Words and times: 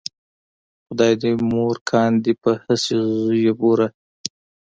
خدای 0.87 1.13
دې 1.21 1.31
مور 1.49 1.75
کاندې 1.91 2.31
په 2.41 2.51
هسې 2.65 2.95
زویو 3.21 3.53
بوره 3.59 3.87